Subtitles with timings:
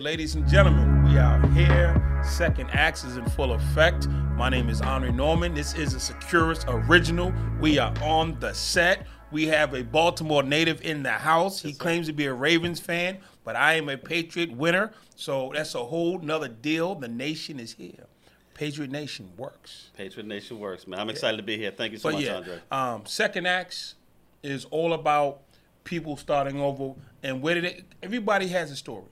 [0.00, 2.22] Ladies and gentlemen, we are here.
[2.24, 4.08] Second Acts is in full effect.
[4.08, 5.52] My name is Andre Norman.
[5.52, 7.30] This is a Securus original.
[7.60, 9.06] We are on the set.
[9.32, 11.60] We have a Baltimore native in the house.
[11.60, 14.92] He claims to be a Ravens fan, but I am a Patriot winner.
[15.14, 16.94] So that's a whole nother deal.
[16.94, 18.06] The nation is here.
[18.54, 19.90] Patriot Nation works.
[19.94, 21.00] Patriot Nation works, man.
[21.00, 21.70] I'm excited to be here.
[21.70, 22.60] Thank you so But much, yeah, Andre.
[22.70, 23.96] um, Second Acts
[24.42, 25.42] is all about
[25.84, 27.84] people starting over and where did it?
[28.02, 29.04] Everybody has a story,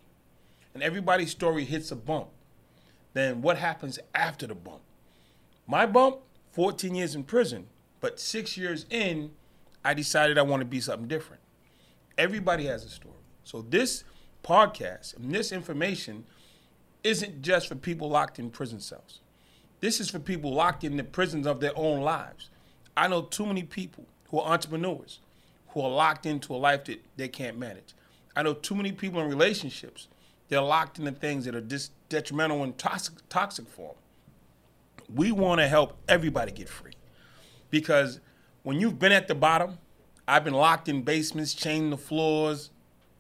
[0.75, 2.29] and everybody's story hits a bump.
[3.13, 4.83] Then what happens after the bump?
[5.67, 6.19] My bump,
[6.53, 7.67] 14 years in prison,
[8.01, 9.33] but six years in,
[9.85, 11.43] I decided I want to be something different.
[12.19, 13.15] Everybody has a story.
[13.45, 14.05] So this
[14.43, 16.25] podcast and this information
[17.03, 19.21] isn't just for people locked in prison cells.
[19.81, 22.51] This is for people locked in the prisons of their own lives.
[22.97, 25.21] I know too many people who are entrepreneurs
[25.69, 27.95] who are locked into a life that they can't manage.
[28.37, 30.09] I know too many people in relationships.
[30.51, 35.15] They're locked into things that are dis- detrimental and toxic, toxic for them.
[35.15, 36.93] We want to help everybody get free
[37.71, 38.21] because
[38.65, 39.79] when you've been at the bottom,
[40.29, 42.71] I've been locked in basements, chained the floors,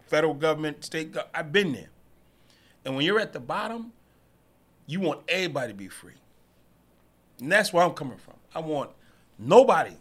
[0.06, 1.12] federal government, state.
[1.12, 1.90] Go- I've been there.
[2.84, 3.92] And when you're at the bottom,
[4.86, 6.14] you want everybody to be free.
[7.40, 8.34] And that's where I'm coming from.
[8.54, 8.90] I want
[9.38, 9.96] nobody.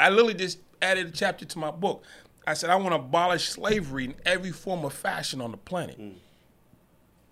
[0.00, 2.04] I literally just added a chapter to my book.
[2.46, 5.98] I said I want to abolish slavery in every form of fashion on the planet.
[5.98, 6.14] Mm.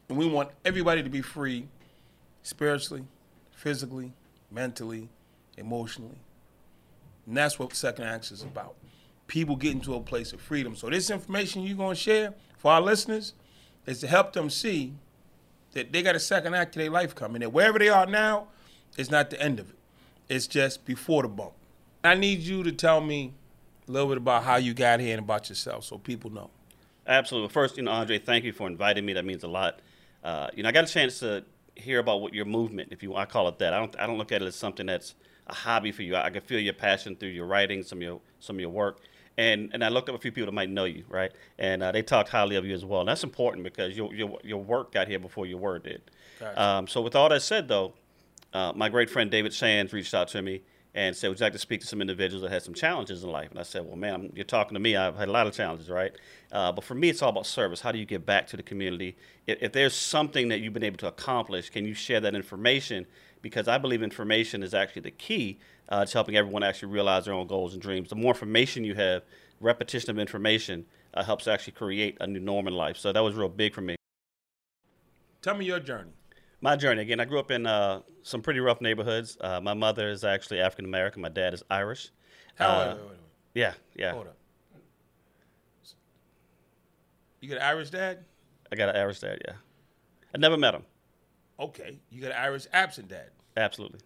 [0.09, 1.69] And we want everybody to be free
[2.43, 3.05] spiritually,
[3.53, 4.13] physically,
[4.51, 5.09] mentally,
[5.57, 6.19] emotionally.
[7.27, 8.75] And that's what Second Acts is about.
[9.27, 10.77] People getting to a place of freedom.
[10.77, 13.35] So this information you're going to share for our listeners
[13.87, 14.95] is to help them see
[15.73, 17.41] that they got a second act to their life coming.
[17.41, 18.49] That wherever they are now,
[18.99, 19.77] it's not the end of it.
[20.29, 21.53] It's just before the bump.
[22.05, 23.33] I need you to tell me
[23.89, 26.51] a little bit about how you got here and about yourself so people know.
[27.07, 27.49] Absolutely.
[27.49, 29.13] First, you know, Andre, thank you for inviting me.
[29.13, 29.81] That means a lot.
[30.23, 31.45] Uh, you know, I got a chance to
[31.75, 33.75] hear about what your movement, if you, I call it that.
[33.75, 35.15] I don't, I don't look at it as something that's
[35.49, 36.15] a hobby for you.
[36.15, 38.71] I, I can feel your passion through your writing, some of your, some of your
[38.71, 39.01] work.
[39.37, 41.33] And, and I looked up a few people that might know you, right?
[41.59, 43.01] And uh, they talked highly of you as well.
[43.01, 46.03] And that's important because your, your, your work got here before your word did.
[46.39, 46.63] Gotcha.
[46.63, 47.95] Um, so, with all that said, though,
[48.53, 50.61] uh, my great friend David Sands reached out to me
[50.95, 53.31] and said, Would you like to speak to some individuals that had some challenges in
[53.31, 53.51] life?
[53.51, 54.97] And I said, Well, man, you're talking to me.
[54.97, 56.13] I've had a lot of challenges, right?
[56.51, 57.81] Uh, but for me, it's all about service.
[57.81, 59.17] How do you give back to the community?
[59.47, 63.07] If, if there's something that you've been able to accomplish, can you share that information?
[63.41, 65.59] Because I believe information is actually the key
[65.89, 68.11] uh, to helping everyone actually realize their own goals and dreams.
[68.11, 69.23] The more information you have,
[69.61, 72.97] repetition of information uh, helps actually create a new norm in life.
[72.97, 73.97] So that was real big for me.
[75.41, 76.13] Tell me your journey.
[76.63, 77.19] My journey again.
[77.21, 79.37] I grew up in uh, some pretty rough neighborhoods.
[79.41, 81.21] Uh, my mother is actually African American.
[81.21, 82.11] My dad is Irish.
[82.55, 83.19] How, Uh, wait, wait, wait, wait.
[83.55, 84.13] Yeah, yeah.
[84.13, 84.37] Hold up.
[87.41, 88.25] You got an Irish dad?
[88.71, 89.39] I got an Irish dad.
[89.47, 89.55] Yeah.
[90.35, 90.85] I never met him.
[91.59, 91.99] Okay.
[92.11, 93.31] You got an Irish absent dad.
[93.57, 94.01] Absolutely,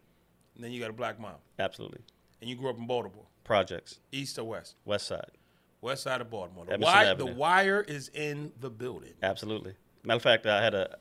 [0.57, 1.37] And then you got a black mom.
[1.61, 2.01] absolutely.
[2.41, 4.75] And you grew up in Baltimore, Projects, east or west?
[4.85, 5.31] West Side.
[5.81, 6.65] West side of Baltimore.
[6.67, 9.13] The, wire, the wire is in the building.
[9.23, 9.75] Absolutely.
[10.03, 10.97] Matter of fact, I had a,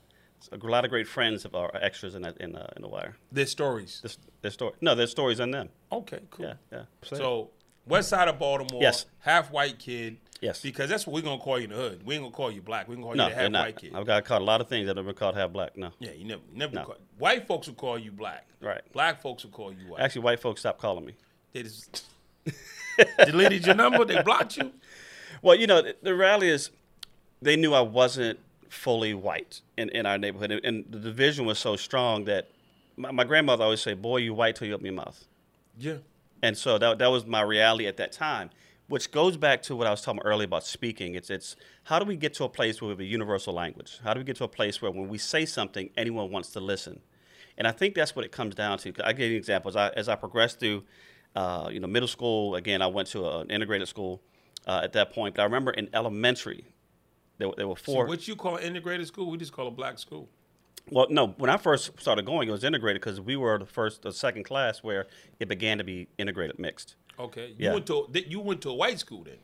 [0.52, 3.16] a lot of great friends of our extras in that, in, uh, in the wire.
[3.32, 4.00] There's stories.
[4.02, 4.72] This, their story.
[4.80, 5.68] No, there's stories in them.
[5.90, 6.46] Okay, cool.
[6.46, 6.82] Yeah, yeah.
[7.02, 7.50] So
[7.86, 9.06] west side of Baltimore, Yes.
[9.20, 10.18] half white kid.
[10.40, 10.60] Yes.
[10.60, 12.02] Because that's what we're gonna call you in the hood.
[12.04, 12.88] We ain't gonna call you black.
[12.88, 13.64] We're gonna call no, you half not.
[13.66, 13.92] white kid.
[13.94, 15.76] I've got caught a lot of things that have been called half black.
[15.78, 16.84] No, Yeah, you never never No.
[16.84, 18.46] call, white folks will call you black.
[18.60, 18.82] right.
[18.92, 20.00] Black folks will call you white.
[20.02, 21.14] Actually, white folks stopped calling me.
[21.52, 22.04] they just
[23.24, 24.72] deleted your number, they blocked you.
[25.42, 26.70] Well, you know, the, the reality is
[27.42, 28.38] they knew I wasn't
[28.70, 30.50] fully white in, in our neighborhood.
[30.52, 32.50] And, and the division was so strong that
[32.96, 35.24] my, my grandmother always said, Boy, you white till you open your mouth.
[35.78, 35.98] Yeah.
[36.42, 38.50] And so that, that was my reality at that time,
[38.88, 41.14] which goes back to what I was talking earlier about speaking.
[41.14, 43.98] It's, it's how do we get to a place where we have a universal language?
[44.04, 46.60] How do we get to a place where when we say something, anyone wants to
[46.60, 47.00] listen?
[47.58, 48.92] And I think that's what it comes down to.
[49.04, 49.76] I give you examples.
[49.76, 50.84] I, as I progressed through,
[51.34, 54.20] uh, you know, middle school, again, I went to an integrated school
[54.66, 55.34] uh, at that point.
[55.34, 56.64] But I remember in elementary,
[57.38, 59.98] there, there were So what you call an integrated school, we just call a black
[59.98, 60.28] school.
[60.90, 64.02] Well, no, when I first started going, it was integrated because we were the first,
[64.02, 65.06] the second class where
[65.40, 66.94] it began to be integrated mixed.
[67.18, 67.48] Okay.
[67.58, 67.72] You Yeah.
[67.72, 69.38] went to you went to a white school then.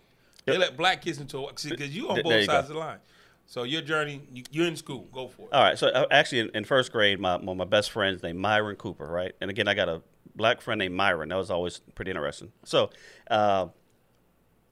[0.44, 2.58] They let black kids into a because you on both sides go.
[2.58, 2.98] of the line.
[3.46, 5.08] So your journey, you, you're in school.
[5.12, 5.52] Go for it.
[5.52, 5.78] All right.
[5.78, 8.76] So uh, actually, in, in first grade, my one of my best friends named Myron
[8.76, 9.32] Cooper, right?
[9.40, 10.02] And again, I got a
[10.34, 11.28] black friend named Myron.
[11.28, 12.52] That was always pretty interesting.
[12.64, 12.90] So
[13.30, 13.66] uh,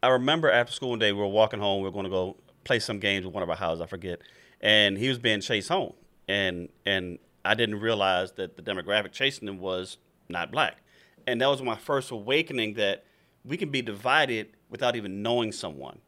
[0.03, 1.83] I remember after school one day, we were walking home.
[1.83, 3.81] We were going to go play some games with one of our houses.
[3.81, 4.21] I forget.
[4.61, 5.95] And he was being chased home,
[6.29, 9.97] and and I didn't realize that the demographic chasing him was
[10.29, 10.79] not black.
[11.27, 13.05] And that was my first awakening that
[13.45, 15.99] we can be divided without even knowing someone.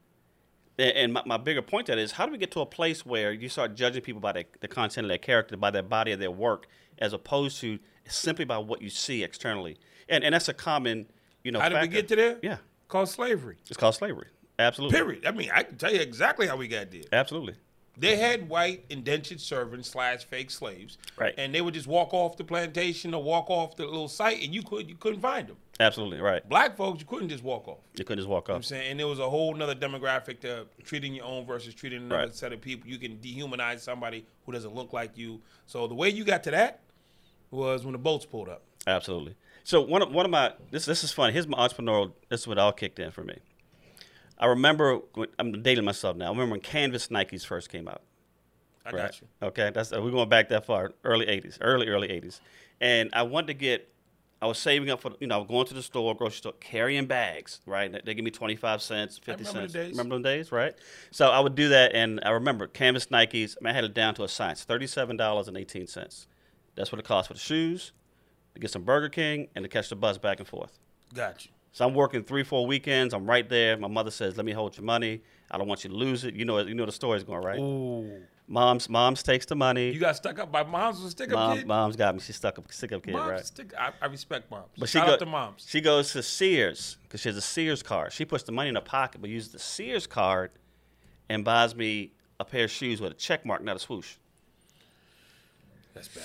[0.79, 2.67] And, and my, my bigger point to that is how do we get to a
[2.67, 5.83] place where you start judging people by the, the content of their character, by their
[5.83, 6.67] body of their work,
[6.99, 9.79] as opposed to simply by what you see externally?
[10.09, 11.07] And and that's a common,
[11.45, 11.61] you know.
[11.61, 12.39] How did we get to there?
[12.43, 12.59] Yeah,
[12.89, 13.57] Called slavery.
[13.69, 14.29] it's called slavery.
[14.63, 14.97] Absolutely.
[14.99, 15.27] Period.
[15.27, 17.03] I mean, I can tell you exactly how we got there.
[17.13, 17.55] Absolutely.
[17.99, 21.35] They had white indentured servants slash fake slaves, Right.
[21.37, 24.55] And they would just walk off the plantation or walk off the little site, and
[24.55, 25.57] you could you couldn't find them.
[25.79, 26.19] Absolutely.
[26.21, 26.49] Right.
[26.49, 27.81] Black folks, you couldn't just walk off.
[27.99, 28.57] You couldn't just walk off.
[28.57, 31.99] I'm saying, and there was a whole nother demographic to treating your own versus treating
[32.05, 32.35] another Right.
[32.35, 32.89] set of people.
[32.89, 35.43] You can dehumanize somebody who doesn't look like you.
[35.67, 36.81] So the way you got to that
[37.51, 38.63] was when the boats pulled up.
[38.87, 39.35] Absolutely.
[39.65, 41.35] So one of one of my this this is funny.
[41.35, 42.13] Here's my entrepreneurial.
[42.31, 43.39] This is what all kicked in for me.
[44.43, 46.27] I remember when, I'm dating myself now.
[46.27, 48.03] I remember when Canvas Nikes first came out.
[48.85, 48.97] I Right.
[49.03, 49.29] got you.
[49.41, 52.41] Okay, that's uh, we're going back that far, early '80s, early early '80s,
[52.81, 53.89] and I wanted to get.
[54.43, 56.53] I was saving up for you know I was going to the store, grocery store,
[56.59, 57.61] carrying bags.
[57.65, 59.73] Right, they, give me twenty five cents, fifty remember the cents.
[59.73, 59.91] days.
[59.93, 60.75] Remember those days, right?
[61.13, 63.57] So I would do that, and I remember Canvas Nikes.
[63.61, 66.27] I, mean, I had it down to a science, thirty seven dollars and eighteen cents.
[66.75, 67.93] That's what it cost for the shoes,
[68.55, 70.77] to get some Burger King, and to catch the bus back and forth.
[71.15, 71.53] Got you.
[71.73, 73.15] So I'm working three, four weekends.
[73.15, 73.77] I'm right there.
[73.77, 75.23] My mother says, "Let me hold your money.
[75.51, 77.59] I don't want you to lose it." You know, you know the story's going right.
[77.59, 78.23] Ooh.
[78.49, 79.91] Mom's mom's takes the money.
[79.91, 81.67] You got stuck up by moms was a stick up Mom, kid?
[81.67, 82.21] mom's got me.
[82.21, 83.47] She stuck up, stick up kid, moms right?
[83.47, 84.67] stick I, I respect moms.
[84.77, 85.67] But she Shout go, out to moms.
[85.67, 88.13] She goes to Sears because she has a Sears card.
[88.13, 90.51] She puts the money in her pocket, but uses the Sears card
[91.31, 94.17] and buys me a pair of shoes with a check mark, not a swoosh.
[95.95, 96.25] That's bad.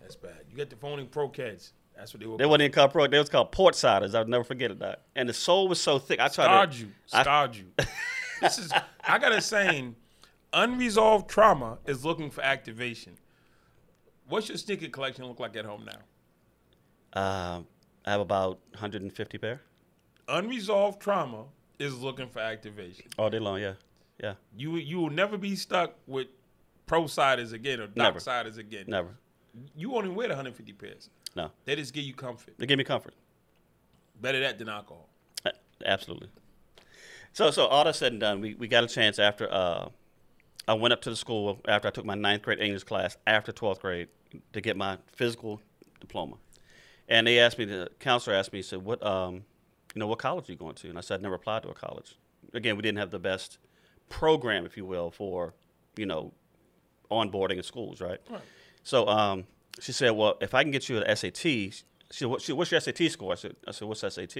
[0.00, 0.44] That's bad.
[0.50, 1.72] You got the phony Pro-Keds.
[1.96, 2.36] That's what they were.
[2.36, 3.06] They wasn't even called pro.
[3.06, 4.14] They was called port siders.
[4.14, 4.78] I'll never forget it.
[4.80, 5.02] That.
[5.14, 6.20] And the sole was so thick.
[6.20, 6.78] I tried scarred to.
[6.78, 6.88] you.
[7.12, 7.64] I- Scarred you.
[8.40, 8.70] this is
[9.08, 9.96] I got a saying,
[10.52, 13.16] unresolved trauma is looking for activation.
[14.28, 15.98] What's your sneaker collection look like at home now?
[17.20, 17.66] Um,
[18.04, 19.62] I have about 150 pair
[20.28, 21.44] Unresolved trauma
[21.78, 23.06] is looking for activation.
[23.18, 23.60] all day long.
[23.60, 23.74] Yeah,
[24.22, 24.34] yeah.
[24.56, 26.26] You you will never be stuck with
[26.86, 28.84] pro siders again or dark siders again.
[28.88, 29.16] Never.
[29.74, 31.10] You only wear the 150 pairs.
[31.34, 31.50] No.
[31.64, 32.54] They just give you comfort.
[32.58, 33.14] They give me comfort.
[34.20, 35.08] Better that than alcohol.
[35.44, 35.50] Uh,
[35.84, 36.28] Absolutely.
[37.32, 39.88] So, so all that said and done, we, we got a chance after uh,
[40.66, 43.52] I went up to the school after I took my ninth grade English class after
[43.52, 44.08] 12th grade
[44.52, 45.60] to get my physical
[46.00, 46.36] diploma.
[47.08, 49.44] And they asked me, the counselor asked me, he said, what, um,
[49.94, 50.88] you know, what college are you going to?
[50.88, 52.16] And I said, I never applied to a college.
[52.52, 53.58] Again, we didn't have the best
[54.08, 55.54] program, if you will, for,
[55.96, 56.32] you know,
[57.10, 58.18] onboarding in schools, right?
[58.28, 58.40] Right.
[58.86, 59.46] So um,
[59.80, 61.72] she said, well, if I can get you an SAT, she
[62.10, 63.32] said, what, she, what's your SAT score?
[63.32, 64.36] I said, I said, what's SAT?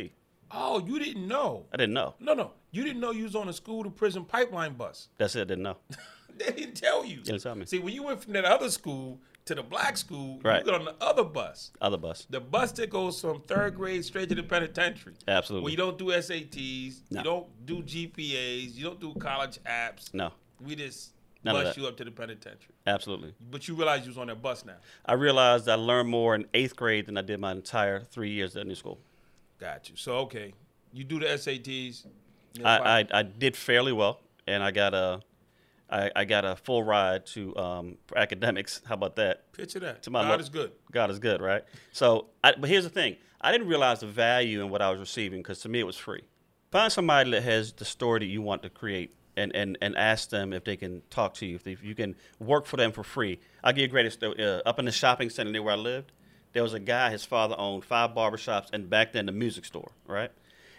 [0.53, 1.65] Oh, you didn't know.
[1.75, 2.15] I didn't know.
[2.21, 2.53] No, no.
[2.71, 5.09] You didn't know you was on a school to prison pipeline bus.
[5.19, 5.41] That's it.
[5.41, 5.77] I didn't know.
[6.39, 7.23] They didn't tell you.
[7.23, 7.65] didn't tell me.
[7.65, 10.59] See, when you went from that other school to the black school, Right.
[10.65, 11.71] you got on the other bus.
[11.81, 12.27] Other bus.
[12.29, 15.15] The bus that goes from third grade straight to the penitentiary.
[15.27, 15.65] Absolutely.
[15.65, 17.19] Where you don't do SATs, No.
[17.21, 20.13] you don't do GPAs, you don't do college apps.
[20.13, 21.13] No, We just
[21.47, 22.75] None bus you up to the penitentiary.
[22.87, 23.35] absolutely.
[23.51, 24.77] But you realize you was on that bus now.
[25.05, 28.57] I realized I learned more in eighth grade than I did my entire three years
[28.57, 28.99] at new school.
[29.59, 29.97] Got you.
[29.97, 30.53] So okay,
[30.93, 32.07] you do the SATs.
[32.65, 35.21] I, I, I did fairly well, and I got a,
[35.91, 38.81] I, I got a full ride to um, academics.
[38.87, 39.53] How about that?
[39.53, 40.03] picture that.
[40.05, 40.73] to my God lo- is good.
[40.91, 41.65] God is good, right?
[41.93, 45.01] So, I, but here's the thing: I didn't realize the value in what I was
[45.01, 46.23] receiving because to me it was free.
[46.71, 50.31] Find somebody that has the story that you want to create, and and and ask
[50.31, 52.93] them if they can talk to you, if, they, if you can work for them
[52.93, 53.39] for free.
[53.63, 54.23] I'll give you a great.
[54.23, 56.13] Uh, up in the shopping center near where I lived,
[56.53, 57.11] there was a guy.
[57.11, 60.31] His father owned five barbershops, and back then the music store, right?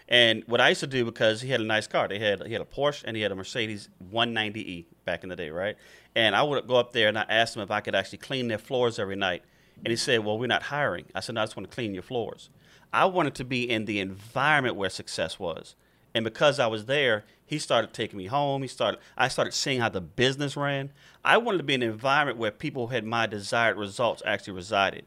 [0.08, 2.52] And what I used to do because he had a nice car, they had he
[2.52, 5.76] had a Porsche and he had a Mercedes 190e back in the day, right?
[6.14, 8.48] And I would go up there and I asked him if I could actually clean
[8.48, 9.42] their floors every night.
[9.84, 11.92] And he said, "Well, we're not hiring." I said, "No, I just want to clean
[11.92, 12.48] your floors."
[12.92, 15.74] I wanted to be in the environment where success was,
[16.18, 18.62] and because I was there, he started taking me home.
[18.62, 18.98] He started.
[19.16, 20.90] I started seeing how the business ran.
[21.24, 25.06] I wanted to be in an environment where people had my desired results actually resided.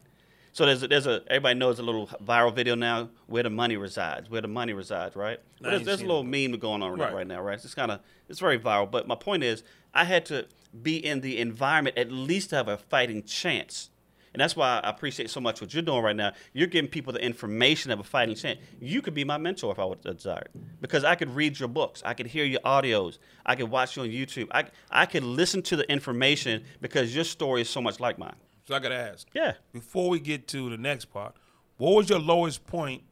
[0.54, 3.76] So there's a, there's a everybody knows a little viral video now where the money
[3.76, 5.38] resides, where the money resides, right?
[5.60, 7.00] There's, there's a little meme going on right.
[7.00, 7.14] Right.
[7.14, 7.62] right now, right?
[7.62, 8.00] It's kind of
[8.30, 8.90] it's very viral.
[8.90, 10.46] But my point is, I had to
[10.82, 13.90] be in the environment at least to have a fighting chance,
[14.32, 16.32] and that's why I appreciate so much what you're doing right now.
[16.52, 18.58] You're giving people the information of a fighting chance.
[18.80, 20.46] You could be my mentor if I would desire,
[20.80, 24.02] because I could read your books, I could hear your audios, I could watch you
[24.02, 28.00] on YouTube, I I could listen to the information because your story is so much
[28.00, 28.36] like mine.
[28.64, 29.28] So I gotta ask.
[29.34, 29.54] Yeah.
[29.72, 31.34] Before we get to the next part,
[31.78, 33.02] what was your lowest point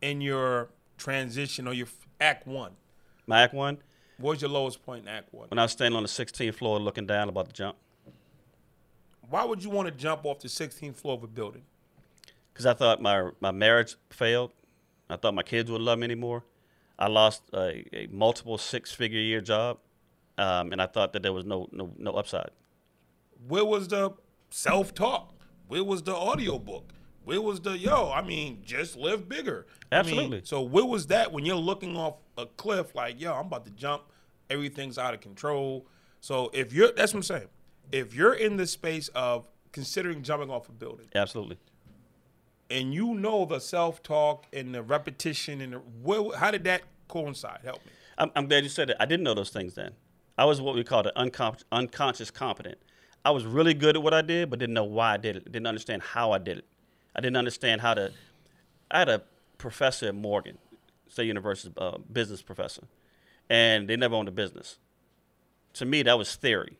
[0.00, 1.88] in your transition or your
[2.20, 2.72] Act One?
[3.26, 3.78] My act one.
[4.16, 5.48] What was your lowest point in Act One?
[5.50, 7.76] when I was standing on the 16th floor looking down about to jump
[9.28, 11.62] Why would you want to jump off the 16th floor of a building?
[12.58, 14.50] because I thought my my marriage failed.
[15.08, 16.44] I thought my kids would love me anymore.
[16.98, 19.78] I lost a, a multiple six figure year job,
[20.36, 22.50] um, and I thought that there was no no no upside.
[23.46, 24.10] Where was the
[24.50, 25.34] self talk?
[25.68, 26.92] Where was the audio book?
[27.24, 28.10] Where was the yo?
[28.10, 29.66] I mean, just live bigger.
[29.92, 30.40] I mean, Absolutely.
[30.42, 32.92] so where was that when you're looking off a cliff?
[32.96, 34.02] Like, yo, I'm about to jump.
[34.50, 35.86] Everything's out of control.
[36.20, 37.48] So if you're, that's what I'm saying.
[37.92, 41.58] If you're in the space of considering jumping off a building, Absolutely.
[42.70, 46.82] and you know the self talk and the repetition and the, where, how did that
[47.08, 47.60] coincide?
[47.64, 47.92] Help me.
[48.18, 48.96] I'm, I'm glad you said it.
[49.00, 49.92] I didn't know those things then.
[50.36, 52.78] I was what we call the uncon- unconscious competent.
[53.24, 55.50] I was really good at what I did, but didn't know why I did it.
[55.50, 56.64] Didn't understand how I did it.
[57.16, 58.12] I didn't understand how to.
[58.90, 59.22] I had a
[59.58, 60.58] professor at Morgan
[61.08, 62.84] State University, uh, business professor,
[63.50, 64.78] and they never owned a business.
[65.74, 66.78] To me, that was theory.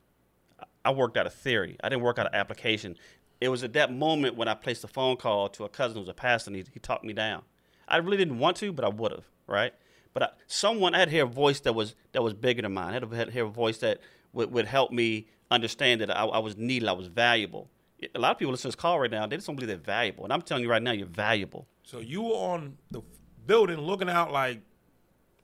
[0.89, 1.77] I- worked out a theory.
[1.83, 2.97] I didn't work out an application.
[3.41, 6.01] It was at that moment when I placed a phone call to a cousin who
[6.01, 7.43] was a pastor, and he, he talked me down.
[7.87, 9.73] I really didn't want to, but I would have, right?
[10.13, 12.75] But I, someone I had to hear a voice that was that was bigger than
[12.75, 12.91] mine.
[12.91, 14.01] I had to hear a voice that
[14.33, 17.71] would, would help me understand that I, I was needed, I was valuable.
[18.15, 19.77] A lot of people listen to this call right now, they just don't believe they're
[19.77, 20.25] valuable.
[20.25, 21.67] And I'm telling you right now, you're valuable.
[21.83, 23.03] So you were on the
[23.47, 24.61] building looking out like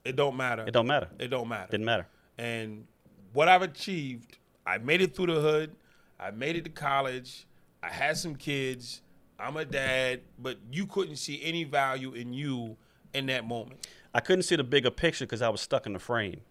[0.05, 0.63] it don't matter.
[0.65, 1.09] It don't matter.
[1.19, 1.71] It don't matter.
[1.71, 2.07] Didn't matter.
[2.37, 2.85] And
[3.33, 5.75] what I've achieved, I made it through the hood.
[6.19, 7.45] I made it to college.
[7.83, 9.01] I had some kids.
[9.37, 12.77] I'm a dad, but you couldn't see any value in you
[13.13, 13.87] in that moment.
[14.13, 16.41] I couldn't see the bigger picture because I was stuck in the frame.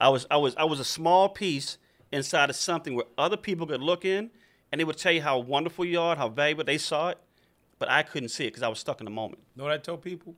[0.00, 1.78] I was I was I was a small piece
[2.12, 4.30] inside of something where other people could look in
[4.70, 7.18] and they would tell you how wonderful you are, how valuable they saw it,
[7.78, 9.40] but I couldn't see it because I was stuck in the moment.
[9.54, 10.34] You know what I tell people?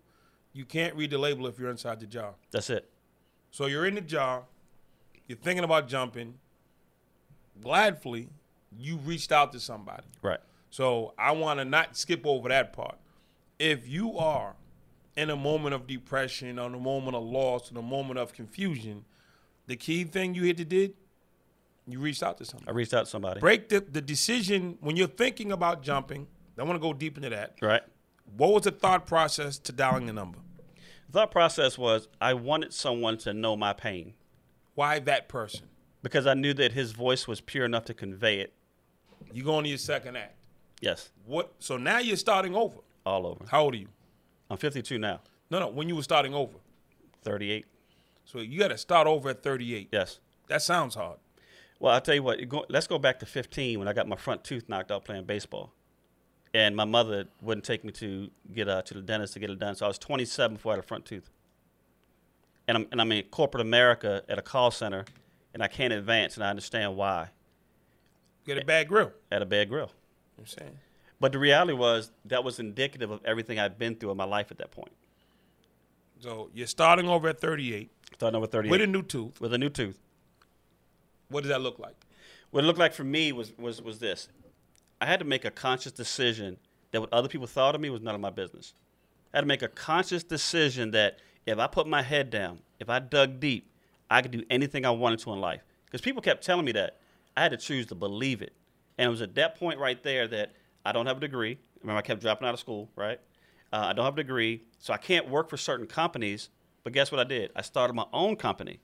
[0.53, 2.35] You can't read the label if you're inside the jar.
[2.51, 2.91] That's it.
[3.51, 4.45] So you're in the jar,
[5.29, 6.35] you're thinking about jumping.
[7.63, 8.29] Gladfully,
[8.77, 10.05] you reached out to somebody.
[10.23, 10.41] Right.
[10.71, 12.97] So I want to not skip over that part.
[13.59, 14.55] If you are
[15.17, 19.05] in a moment of depression, on a moment of loss, or a moment of confusion,
[19.67, 20.95] the key thing you hit to did,
[21.87, 22.69] you reached out to somebody.
[22.69, 23.41] I reached out to somebody.
[23.41, 26.27] Break the, the decision when you're thinking about jumping.
[26.59, 27.57] I want to go deep into that.
[27.61, 27.83] Right.
[28.37, 30.39] What was the thought process to dialing the number?
[31.15, 34.15] thought process was I wanted someone to know my pain
[34.75, 35.69] Why that person?
[36.05, 38.53] Because I knew that his voice was pure enough to convey it.
[39.33, 40.37] You go to your second act.
[40.81, 41.53] Yes, What?
[41.59, 42.79] So now you're starting over.
[43.07, 43.45] all over.
[43.49, 43.89] How old are you?
[44.51, 45.21] I'm 52 now,
[45.51, 45.69] No, no.
[45.69, 46.53] When you were starting over.
[47.23, 47.65] 38.
[48.27, 49.89] So you got to start over at 38.
[49.91, 50.21] Yes.
[50.49, 51.19] That sounds hard.
[51.81, 52.47] Well, I'll tell you what.
[52.49, 55.25] Go, let's go back to 15 when I got my front tooth knocked out playing
[55.25, 55.73] baseball,
[56.53, 59.59] and my mother wouldn't take me to get uh, to the dentist to get it
[59.59, 59.75] done.
[59.75, 61.31] So I was 27 before I had a front tooth,
[62.69, 65.05] and I'm and I'm in corporate America at a call center,
[65.55, 67.29] and I can't advance, and I understand why.
[68.45, 69.13] Get a bad grill.
[69.33, 69.91] At a bad grill.
[70.39, 70.79] I'm saying.
[71.21, 74.51] But the reality was that was indicative of everything I've been through in my life
[74.51, 74.93] at that point.
[76.21, 79.41] So you're starting over at 38 Starting over 38 with a new tooth.
[79.41, 79.99] with a new tooth.
[81.29, 81.97] What does that look like?
[82.51, 84.29] What it looked like for me was was was this:
[85.01, 86.59] I had to make a conscious decision
[86.93, 88.75] that what other people thought of me was none of my business.
[89.33, 92.89] I had to make a conscious decision that if I put my head down, if
[92.89, 93.69] I dug deep,
[94.15, 95.63] I could do anything I wanted to in life.
[95.87, 96.99] Because people kept telling me that,
[97.37, 98.53] I had to choose to believe it.
[98.97, 100.53] And it was at that point right there that
[100.85, 101.59] I don't have a degree.
[101.81, 103.19] Remember, I kept dropping out of school, right?
[103.73, 106.49] Uh, I don't have a degree, so I can't work for certain companies.
[106.85, 107.51] But guess what I did?
[107.57, 108.79] I started my own company,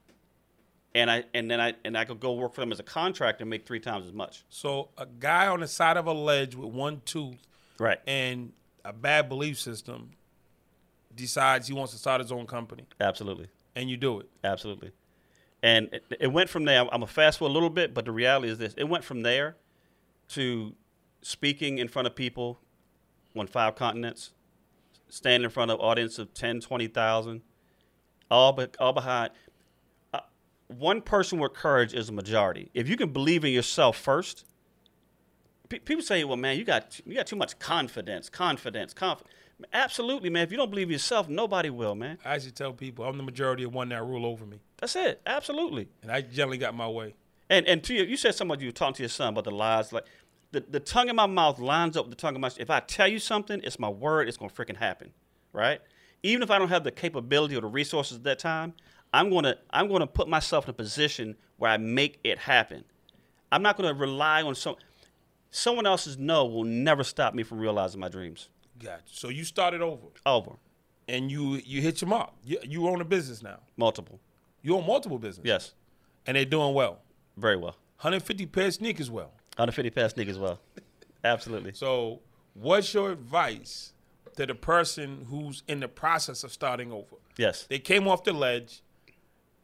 [0.95, 3.43] and I and then I and I could go work for them as a contractor
[3.45, 4.45] and make three times as much.
[4.49, 7.47] So a guy on the side of a ledge with one tooth
[7.79, 7.99] Right.
[8.07, 8.53] and
[8.85, 10.11] a bad belief system
[11.15, 13.49] decides he wants to start his own company, Absolutely.
[13.77, 14.29] and you do it.
[14.45, 14.91] Absolutely.
[15.63, 16.81] And it, it went from there.
[16.81, 19.05] I'm going to fast forward a little bit, but the reality is this: it went
[19.05, 19.57] from there
[20.29, 20.75] to
[21.23, 22.61] speaking in front of people
[23.37, 24.33] on five continents,
[25.09, 27.43] standing in front of audience of 10, 20,000,
[28.31, 29.31] all, but, all behind.
[30.13, 30.21] Uh,
[30.69, 32.71] one person with courage is a majority.
[32.75, 34.45] If you can believe in yourself first,
[35.71, 39.35] pe- people say, "Well, man, you got you got too much confidence, confidence, confidence."
[39.73, 40.43] Absolutely, man.
[40.43, 42.19] If you don't believe in yourself, nobody will, man.
[42.25, 45.21] I actually tell people I'm the majority of one that rule over me, That's it.
[45.27, 45.89] Absolutely.
[46.03, 47.15] and I generally got my way.
[47.49, 48.61] And and to you, you said something.
[48.61, 49.93] You were talking to your son about the lies.
[49.93, 50.05] Like
[50.53, 52.51] the, the tongue in my mouth lines up with the tongue in my.
[52.59, 54.29] If I tell you something, it's my word.
[54.29, 55.13] It's gonna freaking happen,
[55.53, 55.81] right?
[56.23, 58.75] Even if I don't have the capability or the resources at that time,
[59.13, 62.85] I'm gonna I'm gonna put myself in a position where I make it happen.
[63.53, 64.77] I'm not gonna rely on some
[65.51, 68.49] someone else's no will never stop me from realizing my dreams.
[68.79, 69.03] Gotcha.
[69.07, 70.53] So you started over, Over
[71.09, 72.33] and you you hit your mark.
[72.45, 73.61] You, you own a business now.
[73.77, 74.21] multiple.
[74.63, 75.49] You own multiple businesses.
[75.49, 75.75] Yes,
[76.27, 77.01] and they're doing well.
[77.37, 77.77] very well.
[78.01, 79.33] 150 pair of sneakers well.
[79.57, 80.59] 150 pair sneak as well.
[81.25, 81.73] Absolutely.
[81.75, 82.21] So,
[82.55, 83.93] what's your advice
[84.37, 87.17] to the person who's in the process of starting over.
[87.37, 87.65] Yes.
[87.69, 88.81] They came off the ledge,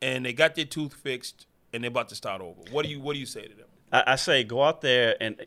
[0.03, 2.61] and they got their tooth fixed, and they're about to start over.
[2.71, 3.67] What do you What do you say to them?
[3.93, 5.45] I, I say go out there and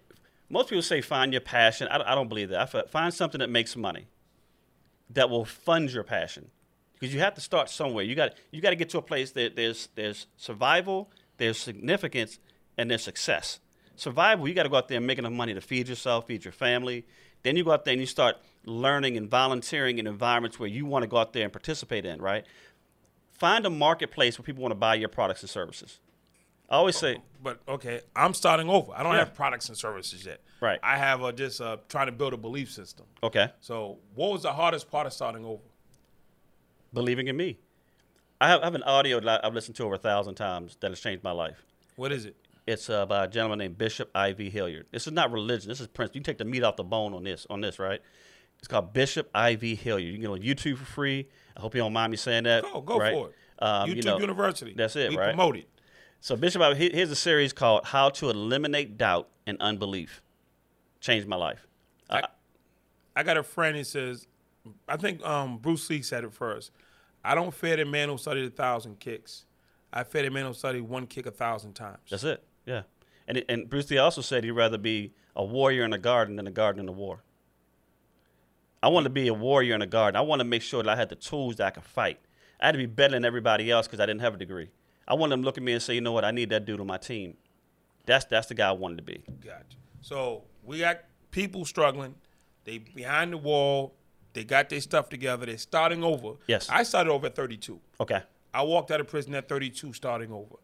[0.49, 1.87] most people say find your passion.
[1.89, 2.59] I, I don't believe that.
[2.61, 4.07] I fi- find something that makes money
[5.09, 6.49] that will fund your passion
[6.93, 8.03] because you have to start somewhere.
[8.03, 12.39] You got you got to get to a place that there's there's survival, there's significance,
[12.77, 13.59] and there's success.
[13.95, 16.45] Survival, you got to go out there and make enough money to feed yourself, feed
[16.45, 17.05] your family.
[17.43, 20.85] Then you go out there and you start learning and volunteering in environments where you
[20.85, 22.21] want to go out there and participate in.
[22.21, 22.45] Right?
[23.31, 25.99] Find a marketplace where people want to buy your products and services.
[26.69, 28.91] I always say, But okay, I'm starting over.
[28.93, 29.19] I don't Yeah.
[29.19, 30.41] have products and services yet.
[30.61, 30.79] Right.
[30.83, 33.05] I have a, just uh, trying to build a belief system.
[33.23, 35.63] okay, So, what was the hardest part of starting over?
[36.93, 37.57] believing in me.
[38.41, 40.77] I have, I have an audio that I- I've listened to over a thousand times
[40.79, 41.65] that has changed my life.
[41.95, 42.35] What is it?
[42.65, 44.49] It's uh, by a gentleman named Bishop I.V.
[44.49, 44.85] Hilliard.
[44.91, 45.69] This is not religion.
[45.69, 46.11] This is Prince.
[46.13, 47.47] You can take the meat off the bone on this.
[47.49, 47.99] On this, right?
[48.59, 49.75] It's called Bishop I.V.
[49.75, 50.05] Hilliard.
[50.05, 51.27] You can get on YouTube for free.
[51.57, 52.63] I hope you don't mind me saying that.
[52.63, 53.13] Go, go right?
[53.13, 53.35] for it.
[53.59, 54.73] Um, YouTube you know, University.
[54.75, 55.29] That's it, we right?
[55.29, 55.67] promote it.
[56.21, 60.21] So Bishop, I- here's a series called "How to Eliminate Doubt and Unbelief."
[60.99, 61.65] Changed my life.
[62.09, 62.23] I,
[63.15, 64.27] I got a friend who says,
[64.87, 66.71] I think um, Bruce Lee said it first.
[67.23, 69.45] I don't fear the man who studied a thousand kicks.
[69.93, 71.99] I fear the man who studied one kick a thousand times.
[72.09, 72.43] That's it.
[72.65, 72.81] Yeah.
[73.27, 76.35] And it, and Bruce Lee also said he'd rather be a warrior in a garden
[76.35, 77.23] than a garden in a war.
[78.81, 80.17] I want to be a warrior in a garden.
[80.17, 82.19] I want to make sure that I had the tools that I could fight.
[82.59, 84.69] I had to be better than everybody else because I didn't have a degree.
[85.09, 86.65] I wanted them to look at me and say, you know what, I need that
[86.65, 87.35] dude on my team.
[88.05, 89.23] That's that's the guy I wanted to be.
[89.43, 89.77] Gotcha.
[90.01, 91.01] So we got
[91.31, 92.15] people struggling.
[92.63, 93.95] They behind the wall.
[94.33, 95.47] They got their stuff together.
[95.47, 96.33] They're starting over.
[96.47, 96.69] Yes.
[96.69, 97.79] I started over at 32.
[97.99, 98.21] Okay.
[98.53, 100.55] I walked out of prison at 32, starting over,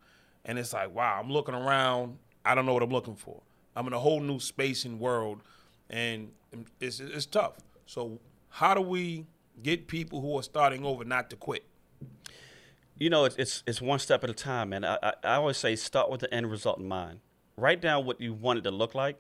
[0.43, 2.17] and it's like, wow, I'm looking around.
[2.43, 3.41] I don't know what I'm looking for.
[3.75, 5.41] I'm in a whole new space and world,
[5.89, 6.31] and
[6.79, 7.53] it's it's tough.
[7.85, 9.25] So how do we
[9.61, 11.65] get people who are starting over not to quit?
[12.97, 14.85] You know, it's it's, it's one step at a time, man.
[14.85, 17.19] I, I, I always say start with the end result in mind.
[17.57, 19.17] Write down what you want it to look like,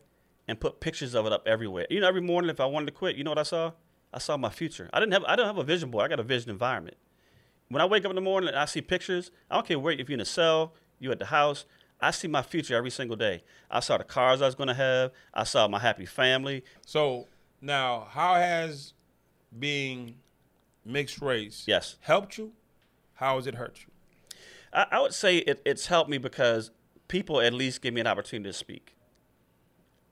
[0.47, 1.85] and put pictures of it up everywhere.
[1.89, 3.71] You know, every morning if I wanted to quit, you know what I saw?
[4.13, 4.89] I saw my future.
[4.93, 6.05] I didn't have I don't have a vision board.
[6.05, 6.97] I got a vision environment.
[7.69, 9.93] When I wake up in the morning and I see pictures, I don't care where
[9.93, 11.65] if you're in a cell, you at the house.
[11.99, 13.43] I see my future every single day.
[13.71, 15.11] I saw the cars I was going to have.
[15.33, 16.63] I saw my happy family.
[16.85, 17.27] So
[17.61, 18.93] now, how has
[19.57, 20.17] being
[20.83, 21.95] mixed race Yes.
[22.01, 22.51] helped you?
[23.15, 23.91] How has it hurt you?
[24.73, 26.71] I, I would say it, it's helped me because
[27.07, 28.95] people at least give me an opportunity to speak.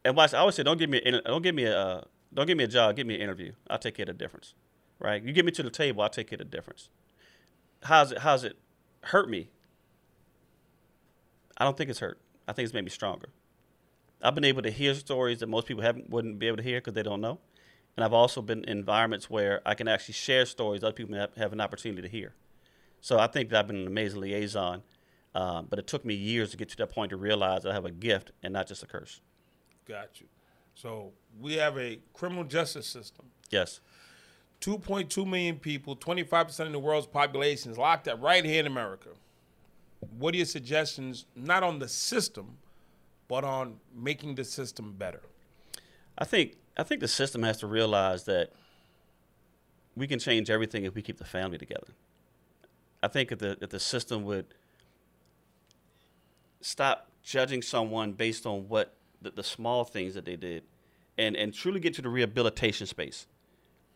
[0.05, 2.01] And I always say, don't give me, an, don't give me a, uh,
[2.33, 3.53] don't give me a job, give me an interview.
[3.69, 4.53] I'll take care of the difference,
[4.99, 5.23] right?
[5.23, 6.89] You get me to the table, I'll take care of the difference.
[7.83, 8.19] How's it?
[8.19, 8.57] How's it
[9.01, 9.49] hurt me?
[11.57, 12.19] I don't think it's hurt.
[12.47, 13.29] I think it's made me stronger.
[14.21, 16.79] I've been able to hear stories that most people haven't wouldn't be able to hear
[16.79, 17.39] because they don't know,
[17.95, 21.35] and I've also been in environments where I can actually share stories other people have,
[21.35, 22.33] have an opportunity to hear.
[23.03, 24.81] So I think that I've been an amazing liaison,
[25.35, 27.73] um, but it took me years to get to that point to realize that I
[27.73, 29.19] have a gift and not just a curse.
[29.85, 30.27] Got you.
[30.73, 31.11] So
[31.41, 33.25] we have a criminal justice system.
[33.49, 33.81] Yes.
[34.61, 39.09] 2.2 million people, 25% of the world's population is locked up right here in America.
[40.17, 42.57] What are your suggestions, not on the system,
[43.27, 45.23] but on making the system better?
[46.17, 48.51] I think I think the system has to realize that
[49.93, 51.93] we can change everything if we keep the family together.
[53.03, 54.45] I think if the if the system would
[56.61, 60.63] stop judging someone based on what the, the small things that they did,
[61.17, 63.27] and and truly get to the rehabilitation space,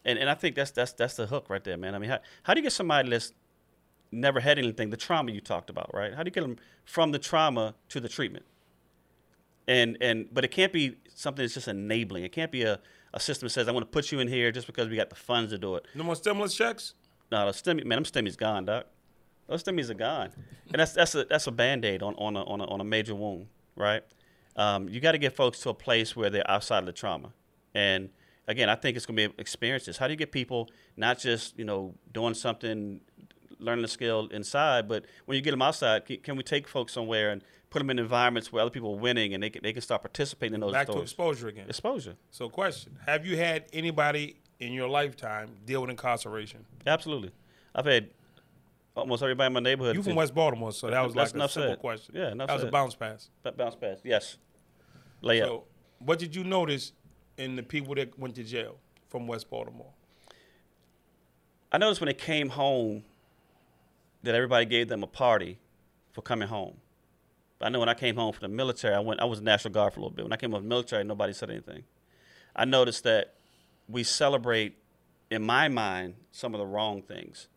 [0.06, 1.96] and and I think that's that's that's the hook right there, man.
[1.96, 3.34] I mean, how how do you get somebody that's
[4.12, 6.14] never had anything, the trauma you talked about, right?
[6.14, 8.46] How do you get them from the trauma to the treatment?
[9.68, 12.24] and and but it can't be something that's just enabling.
[12.24, 12.80] It can't be a,
[13.14, 15.10] a system that says I want to put you in here just because we got
[15.10, 15.86] the funds to do it.
[15.94, 16.94] No more stimulus checks?
[17.32, 18.86] No, the STEMI, man, them STEMI's gone, doc.
[19.48, 20.32] Those STEMI's are gone,
[20.72, 22.84] and that's that's a that's a band aid on on a, on a on a
[22.84, 24.04] major wound, right?
[24.56, 27.32] Um, you got to get folks to a place where they're outside of the trauma,
[27.74, 28.10] and
[28.48, 29.98] again, I think it's going to be experiences.
[29.98, 33.02] How do you get people not just you know doing something,
[33.60, 36.94] learning a skill inside, but when you get them outside, can, can we take folks
[36.94, 39.74] somewhere and put them in environments where other people are winning and they can, they
[39.74, 41.68] can start participating in those Back to exposure again.
[41.68, 42.16] Exposure.
[42.32, 46.66] So, question Have you had anybody in your lifetime deal with incarceration?
[46.86, 47.32] Absolutely.
[47.76, 48.10] I've had
[48.98, 49.96] almost everybody in my neighborhood.
[49.96, 51.80] You from West Baltimore, so that was That's like a simple said.
[51.80, 52.16] question.
[52.16, 53.30] Yeah, that was a bounce pass.
[53.44, 53.98] b- bounce pass.
[54.04, 54.38] Yes.
[55.22, 55.48] Lay up.
[55.48, 55.64] So,
[56.00, 56.94] what did you notice
[57.38, 58.78] in the people that went to jail
[59.10, 59.92] from West Baltimore?
[61.72, 63.04] I noticed when they came home
[64.24, 65.60] that everybody gave them a party
[66.14, 66.78] for coming home.
[67.60, 69.20] I know when I came home from the military, I went.
[69.20, 70.24] I was National Guard for a little bit.
[70.26, 71.84] When I came home from the military, nobody said anything.
[72.56, 73.34] I noticed that
[73.90, 74.78] we celebrate
[75.30, 77.48] in my mind, some of the wrong things,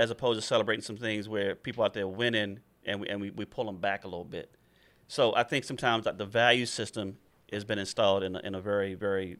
[0.00, 3.28] as opposed to celebrating some things where people out there winning and we, and we,
[3.30, 4.50] we pull them back a little bit.
[5.08, 7.18] So I think sometimes that the value system
[7.52, 9.36] has been installed in a, in a very, very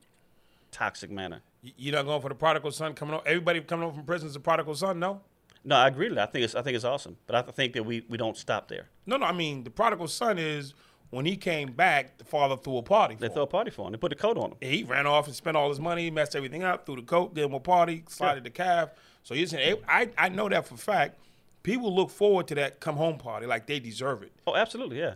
[0.70, 1.40] toxic manner.
[1.62, 3.22] You're not going for the prodigal son coming home.
[3.24, 4.98] Everybody coming home from prison is a prodigal son.
[4.98, 5.22] No,
[5.64, 6.28] No, I agree with that.
[6.28, 7.16] I think it's, I think it's awesome.
[7.26, 8.88] But I think that we, we don't stop there.
[9.06, 9.24] no, no.
[9.24, 10.74] I mean, the prodigal son is
[11.08, 13.14] when he came back, the father threw a party.
[13.14, 13.92] For They threw a party for him.
[13.92, 14.56] They put a coat on him.
[14.60, 17.46] he ran off and spent all his money, messed everything up, threw the coat, gave
[17.46, 18.90] him a party, slided the calf.
[19.22, 21.18] So you're saying, eh, I, I know that for a fact.
[21.62, 24.32] People look forward to that come home party like they deserve it.
[24.46, 25.14] Oh, absolutely, yeah.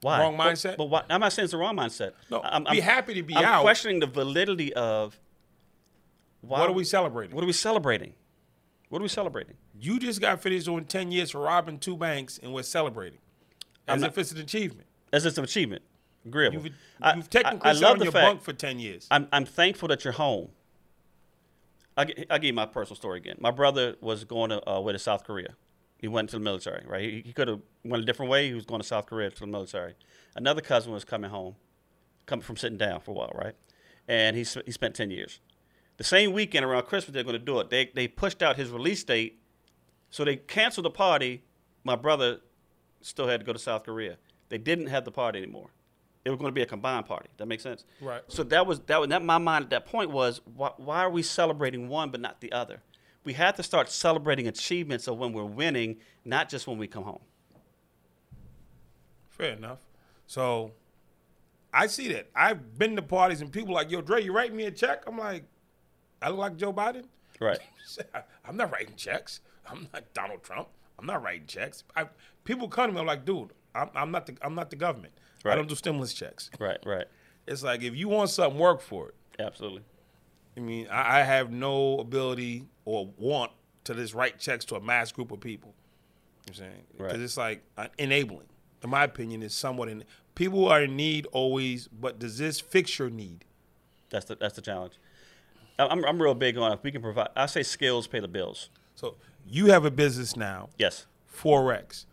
[0.00, 0.20] Why?
[0.20, 0.76] Wrong mindset?
[0.76, 2.12] But, why, I'm not saying it's the wrong mindset.
[2.30, 3.62] No, I'm, be happy to be I'm out.
[3.62, 5.18] questioning the validity of
[6.40, 7.34] why, What are we celebrating?
[7.34, 8.14] What are we celebrating?
[8.90, 9.54] What are we celebrating?
[9.78, 13.18] You just got finished doing 10 years for robbing two banks and we're celebrating.
[13.88, 14.86] As not- if it's an achievement.
[15.12, 15.82] As if it's an achievement.
[16.26, 16.62] Agreeable.
[16.64, 19.06] You've, I- you've technically I, I love on the your fact, bunk for 10 years.
[19.10, 20.48] I'm, I'm thankful that you're home.
[21.96, 23.36] I'll, I'll give you my personal story again.
[23.38, 25.54] My brother was going to, uh, way to South Korea.
[25.98, 27.02] He went to the military, right?
[27.02, 28.48] He, he could have went a different way.
[28.48, 29.94] He was going to South Korea to the military.
[30.34, 31.54] Another cousin was coming home,
[32.26, 33.54] coming from sitting down for a while, right?
[34.08, 35.40] And he, he spent 10 years.
[35.96, 37.70] The same weekend around Christmas, they're going to do it.
[37.70, 39.40] They, they pushed out his release date,
[40.10, 41.44] so they canceled the party.
[41.84, 42.40] My brother
[43.00, 44.16] still had to go to South Korea.
[44.48, 45.70] They didn't have the party anymore.
[46.24, 47.28] It was going to be a combined party.
[47.36, 47.84] That makes sense.
[48.00, 48.22] Right.
[48.28, 51.10] So that was that was that my mind at that point was why, why are
[51.10, 52.80] we celebrating one but not the other?
[53.24, 57.04] We had to start celebrating achievements of when we're winning, not just when we come
[57.04, 57.20] home.
[59.28, 59.80] Fair enough.
[60.26, 60.72] So
[61.72, 62.30] I see that.
[62.34, 65.04] I've been to parties and people like, yo, Dre, you write me a check?
[65.06, 65.44] I'm like,
[66.22, 67.04] I look like Joe Biden?
[67.40, 67.58] Right.
[68.44, 69.40] I'm not writing checks.
[69.66, 70.68] I'm not Donald Trump.
[70.98, 71.84] I'm not writing checks.
[71.96, 72.06] I,
[72.44, 75.12] people come to me, I'm like, dude, I'm, I'm not the I'm not the government.
[75.52, 76.50] I don't do stimulus checks.
[76.58, 76.78] Right.
[76.86, 77.06] Right.
[77.46, 79.14] It's like if you want something, work for it.
[79.38, 79.82] Absolutely.
[80.56, 83.52] I mean, I, I have no ability or want
[83.84, 85.74] to just write checks to a mass group of people.
[86.46, 87.20] You know what I'm saying because Right.
[87.20, 88.46] it's like uh, enabling.
[88.82, 90.04] In my opinion, is somewhat in
[90.34, 93.44] people are in need always, but does this fix your need?
[94.10, 94.94] That's the that's the challenge.
[95.78, 97.28] I'm I'm real big on if we can provide.
[97.34, 98.70] I say skills pay the bills.
[98.94, 101.06] So you have a business now, Yes.
[101.34, 102.04] forex.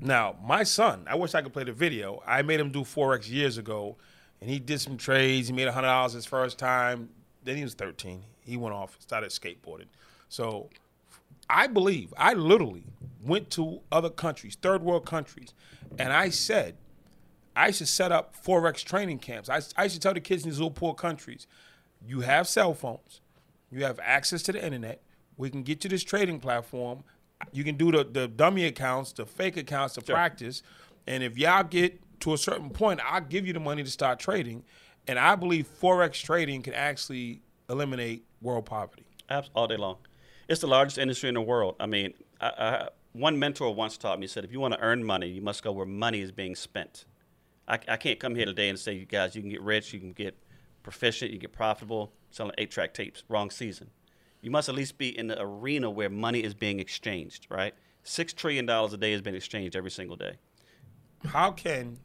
[0.00, 2.22] Now, my son, I wish I could play the video.
[2.26, 3.96] I made him do forex years ago,
[4.40, 5.48] and he did some trades.
[5.48, 7.10] He made hundred dollars his first time.
[7.44, 8.22] Then he was thirteen.
[8.40, 9.88] He went off, started skateboarding.
[10.28, 10.70] So,
[11.50, 12.84] I believe I literally
[13.22, 15.52] went to other countries, third world countries,
[15.98, 16.76] and I said
[17.56, 19.48] I should set up forex training camps.
[19.48, 21.48] I, I should tell the kids in these little poor countries,
[22.06, 23.20] you have cell phones,
[23.70, 25.02] you have access to the internet.
[25.36, 27.02] We can get you this trading platform.
[27.52, 30.62] You can do the, the dummy accounts, the fake accounts to practice.
[31.06, 34.18] And if y'all get to a certain point, I'll give you the money to start
[34.18, 34.64] trading.
[35.06, 39.06] And I believe forex trading can actually eliminate world poverty.
[39.28, 39.96] Abs- all day long.
[40.48, 41.76] It's the largest industry in the world.
[41.78, 44.80] I mean, I, I, one mentor once taught me, he said, if you want to
[44.80, 47.04] earn money, you must go where money is being spent.
[47.66, 50.00] I, I can't come here today and say, you guys, you can get rich, you
[50.00, 50.36] can get
[50.82, 53.22] proficient, you can get profitable selling eight track tapes.
[53.28, 53.90] Wrong season.
[54.40, 57.74] You must at least be in the arena where money is being exchanged, right?
[58.04, 60.34] Six trillion dollars a day has been exchanged every single day.
[61.26, 61.98] How can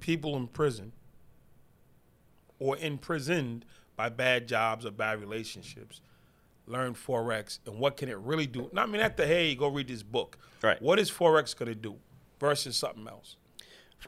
[0.00, 0.92] people in prison
[2.58, 3.64] or imprisoned
[3.96, 6.00] by bad jobs or bad relationships
[6.66, 8.68] learn forex and what can it really do?
[8.72, 10.38] Now, I mean, at the hey, go read this book.
[10.62, 10.80] Right.
[10.80, 11.96] What is forex going to do
[12.38, 13.36] versus something else?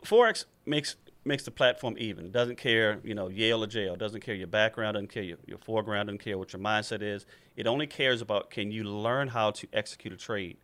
[0.05, 2.31] Forex makes makes the platform even.
[2.31, 3.97] Doesn't care, you know, Yale or jail.
[3.97, 4.95] Doesn't care your background.
[4.95, 6.09] Doesn't care your, your foreground.
[6.09, 7.27] Doesn't care what your mindset is.
[7.57, 10.59] It only cares about can you learn how to execute a trade.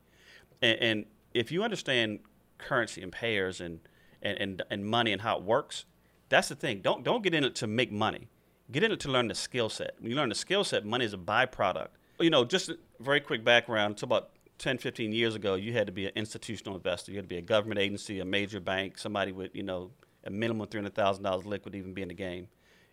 [0.61, 2.21] And, and if you understand
[2.59, 3.81] currency and pairs and,
[4.23, 5.85] and, and and money and how it works,
[6.29, 6.81] that's the thing.
[6.81, 8.29] Don't don't get in it to make money.
[8.71, 9.97] Get in it to learn the skill set.
[9.99, 11.89] When you learn the skill set, money is a byproduct.
[12.21, 13.95] You know, just a very quick background.
[13.95, 14.31] It's about
[14.63, 17.11] 10, 15 years ago, you had to be an institutional investor.
[17.11, 19.91] You had to be a government agency, a major bank, somebody with, you know,
[20.25, 22.49] a minimum $300,000 liquid to even be in the game.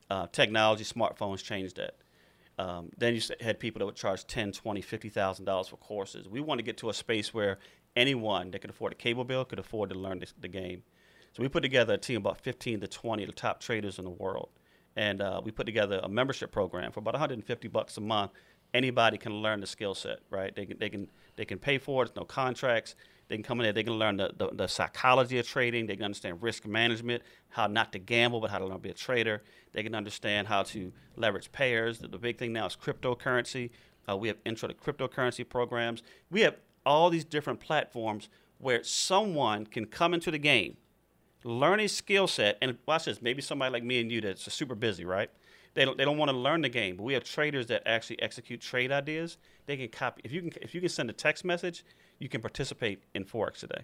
[0.10, 1.96] Uh, technology, smartphones changed that.
[2.60, 6.28] Um, then you had people that would charge ten, twenty, fifty thousand dollars for courses.
[6.28, 7.58] We want to get to a space where
[7.96, 10.84] anyone that could afford a cable bill could afford to learn this, the game.
[11.32, 14.04] So we put together a team about 15 to 20 of the top traders in
[14.04, 14.50] the world,
[14.98, 18.32] and uh, we put together a membership program for about 150 bucks a month.
[18.74, 20.54] Anybody can learn the skill set, right?
[20.54, 22.12] They can they can they can pay for it.
[22.18, 22.96] No contracts.
[23.30, 23.74] They can come in there.
[23.74, 25.86] They can learn the, the, the psychology of trading.
[25.86, 28.90] They can understand risk management, how not to gamble, but how to learn to be
[28.90, 29.44] a trader.
[29.72, 32.00] They can understand how to leverage pairs.
[32.00, 33.70] The, the big thing now is cryptocurrency.
[34.10, 36.02] Uh, we have intro to cryptocurrency programs.
[36.32, 40.78] We have all these different platforms where someone can come into the game,
[41.44, 43.22] learn a skill set, and watch this.
[43.22, 45.30] Maybe somebody like me and you that's super busy, right?
[45.76, 48.20] They don't, they don't want to learn the game, but we have traders that actually
[48.22, 49.38] execute trade ideas.
[49.68, 50.22] They can copy.
[50.26, 51.86] If you can if you can send a text message,
[52.20, 53.84] you can participate in forex today.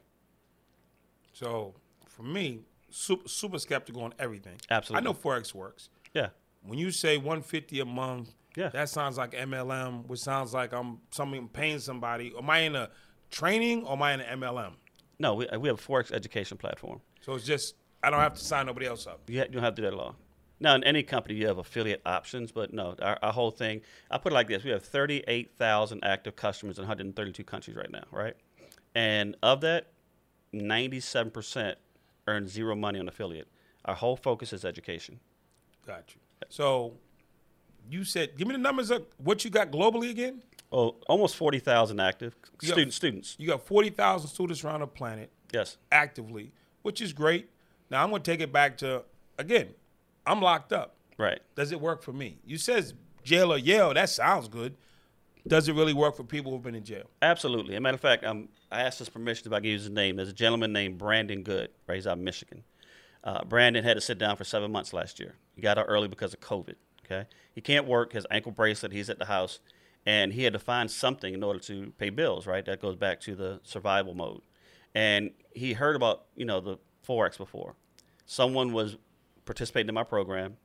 [1.33, 1.73] So
[2.07, 4.55] for me, super, super skeptical on everything.
[4.69, 5.01] Absolutely.
[5.01, 5.89] I know forex works.
[6.13, 6.29] Yeah,
[6.63, 8.69] When you say 150 a month, Yeah.
[8.69, 12.33] that sounds like MLM, which sounds like I'm something paying somebody.
[12.37, 12.89] Am I in a
[13.29, 14.73] training or am I in an MLM?
[15.19, 17.01] no, we, we have a forex education platform.
[17.21, 19.21] So it's just I don't have to sign nobody else up.
[19.29, 20.15] You, ha- you don't have to do that at all.
[20.59, 24.17] Now, in any company, you have affiliate options, but no, our, our whole thing, I
[24.17, 28.35] put it like this we have 38,000 active customers in 132 countries right now, right?
[28.95, 29.87] And of that,
[30.53, 31.75] 97%
[32.27, 33.47] earn zero money on affiliate.
[33.85, 35.19] Our whole focus is education.
[35.85, 36.21] Got you.
[36.49, 36.93] So
[37.89, 40.41] you said, give me the numbers of what you got globally again.
[40.71, 43.35] Oh, almost 40,000 active You got- students.
[43.37, 45.77] You got 40,000 students around the planet Yes.
[45.91, 47.49] actively, which is great.
[47.91, 49.03] Now I'm going to take it back to
[49.37, 49.69] again.
[50.25, 50.95] I'm locked up.
[51.17, 51.39] Right.
[51.55, 52.39] Does it work for me?
[52.45, 53.93] You says jail or Yale.
[53.93, 54.75] That sounds good.
[55.47, 57.09] Does it really work for people who've been in jail?
[57.21, 57.75] Absolutely.
[57.75, 59.91] As a matter of fact, um, I asked his permission if I could use his
[59.91, 60.15] name.
[60.15, 61.95] There's a gentleman named Brandon Good, right?
[61.95, 62.63] He's out of Michigan.
[63.23, 65.35] Uh, Brandon had to sit down for seven months last year.
[65.55, 66.75] He got out early because of COVID.
[67.05, 68.13] Okay, he can't work.
[68.13, 68.91] His ankle bracelet.
[68.91, 69.59] He's at the house,
[70.05, 72.47] and he had to find something in order to pay bills.
[72.47, 72.65] Right.
[72.65, 74.41] That goes back to the survival mode.
[74.93, 77.75] And he heard about you know the forex before.
[78.25, 78.97] Someone was
[79.45, 80.57] participating in my program,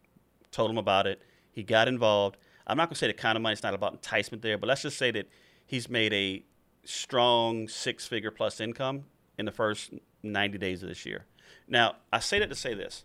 [0.50, 1.22] told him about it.
[1.52, 2.36] He got involved.
[2.66, 3.52] I'm not going to say the kind of money.
[3.52, 5.28] It's not about enticement there, but let's just say that
[5.66, 6.44] he's made a
[6.84, 9.04] strong six-figure plus income
[9.38, 11.26] in the first 90 days of this year.
[11.68, 13.04] Now, I say that to say this.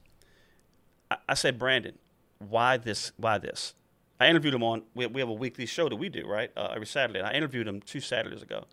[1.10, 1.98] I, I said, Brandon,
[2.40, 3.12] why this?
[3.18, 3.74] Why this?
[4.20, 4.84] I interviewed him on.
[4.94, 7.20] We, we have a weekly show that we do right uh, every Saturday.
[7.20, 8.66] And I interviewed him two Saturdays ago,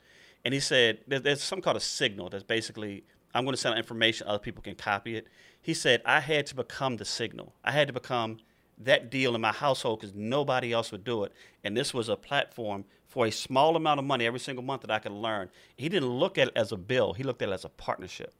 [0.44, 2.28] and he said there, there's something called a signal.
[2.30, 4.26] That's basically I'm going to send out information.
[4.26, 5.26] Other people can copy it.
[5.62, 7.54] He said I had to become the signal.
[7.64, 8.38] I had to become
[8.78, 11.32] that deal in my household because nobody else would do it.
[11.62, 14.90] And this was a platform for a small amount of money every single month that
[14.90, 15.50] I could learn.
[15.76, 17.12] He didn't look at it as a bill.
[17.12, 18.34] He looked at it as a partnership.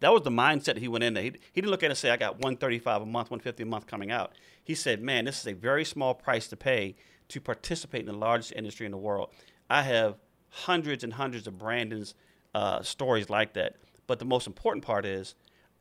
[0.00, 1.22] That was the mindset he went in there.
[1.22, 3.66] He, he didn't look at it and say, I got 135 a month, 150 a
[3.66, 4.32] month coming out.
[4.62, 6.96] He said, man, this is a very small price to pay
[7.28, 9.30] to participate in the largest industry in the world.
[9.70, 10.16] I have
[10.50, 12.14] hundreds and hundreds of Brandon's
[12.54, 13.76] uh, stories like that.
[14.06, 15.34] But the most important part is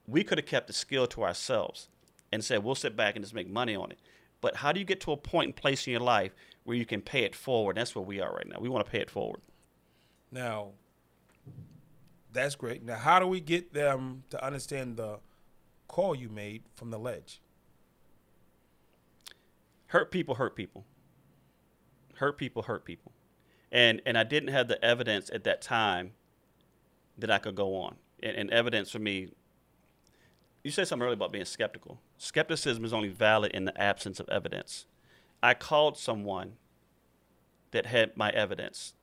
[0.07, 1.89] we could have kept the skill to ourselves
[2.31, 3.99] and said, we'll sit back and just make money on it.
[4.41, 6.85] But how do you get to a point and place in your life where you
[6.85, 7.77] can pay it forward?
[7.77, 8.57] That's where we are right now.
[8.59, 9.41] We want to pay it forward.
[10.31, 10.71] Now,
[12.31, 12.83] that's great.
[12.83, 15.19] Now, how do we get them to understand the
[15.87, 17.41] call you made from the ledge?
[19.87, 20.85] hurt people hurt people
[22.15, 23.11] hurt people hurt people
[23.71, 26.11] and and i didn't have the evidence at that time
[27.17, 29.29] that i could go on and, and evidence for me
[30.65, 34.27] you said something earlier about being skeptical skepticism is only valid in the absence of
[34.29, 34.85] evidence
[35.41, 36.53] i called someone
[37.71, 38.93] that had my evidence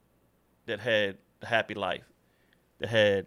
[0.67, 2.05] that had a happy life
[2.79, 3.27] that had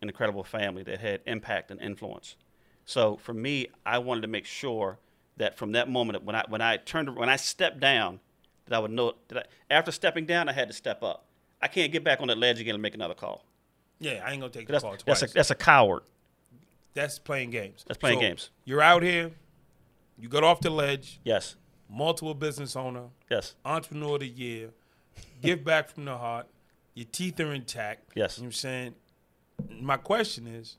[0.00, 2.36] an incredible family that had impact and influence
[2.84, 4.98] so for me i wanted to make sure
[5.38, 8.20] that from that moment when I when I turned when I stepped down,
[8.66, 11.24] that I would know that I, after stepping down I had to step up.
[11.60, 13.44] I can't get back on that ledge again and make another call.
[13.98, 15.22] Yeah, I ain't gonna take the That's call that's twice.
[15.22, 16.02] a, that's a coward.
[16.94, 17.84] That's playing games.
[17.86, 18.50] That's playing So, games.
[18.64, 19.32] You're out here.
[20.18, 21.20] You got off the ledge.
[21.24, 21.56] Yes,
[21.90, 24.70] Multiple business owner, yes, entrepreneur of the year.
[25.42, 26.46] give back from the heart.
[26.94, 28.10] Your teeth are intact.
[28.14, 28.36] Yes.
[28.36, 28.94] You know what I'm saying?
[29.80, 30.76] My question is,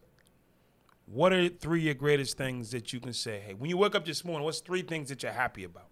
[1.07, 3.41] what are three of your greatest things that you can say?
[3.45, 5.87] Hey, when you wake up this morning, what's three things that you're happy about?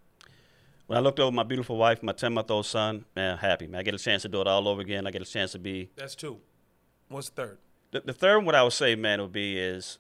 [0.86, 3.80] When I looked over my beautiful wife, my ten month old son, man, happy man.
[3.80, 5.08] I get a chance to do it all over again.
[5.08, 6.38] I get a chance to be That's two.
[7.10, 7.58] What's third?
[7.92, 9.98] the, the third one, what I would say, man, would be is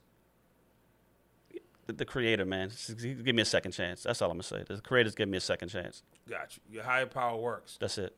[1.87, 2.69] the, the creator, man.
[2.69, 4.03] Just Give me a second chance.
[4.03, 4.63] That's all I'm gonna say.
[4.67, 6.03] The creator's give me a second chance.
[6.29, 6.75] Got you.
[6.75, 7.77] Your higher power works.
[7.79, 8.15] That's it.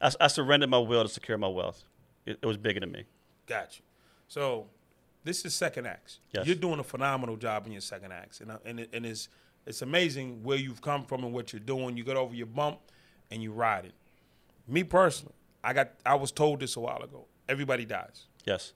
[0.00, 1.84] I, I surrendered my will to secure my wealth.
[2.24, 3.04] It, it was bigger than me.
[3.46, 3.84] Got you.
[4.28, 4.66] So,
[5.24, 6.20] this is second acts.
[6.32, 6.46] Yes.
[6.46, 9.28] You're doing a phenomenal job in your second acts, and uh, and it, and it's
[9.66, 11.96] it's amazing where you've come from and what you're doing.
[11.96, 12.78] You got over your bump,
[13.30, 13.94] and you ride it.
[14.66, 17.26] Me personally, I got I was told this a while ago.
[17.48, 18.26] Everybody dies.
[18.44, 18.72] Yes.